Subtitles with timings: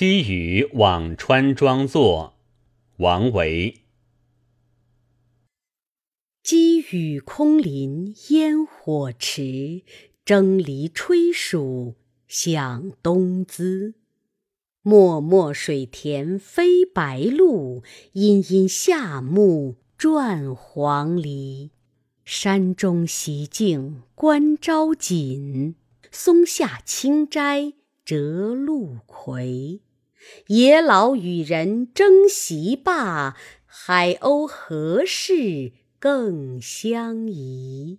[0.00, 2.38] 积雨辋川庄作，
[2.98, 3.82] 王维。
[6.40, 9.82] 积雨空林烟火迟，
[10.24, 11.94] 蒸藜炊黍
[12.28, 13.94] 响东滋。
[14.82, 21.70] 漠漠水田飞白鹭，阴阴夏木啭黄鹂。
[22.24, 25.74] 山中习静观朝锦，
[26.12, 27.72] 松下清斋
[28.04, 29.80] 折露葵。
[30.48, 37.98] 野老与人争席罢，海鸥何事更相宜。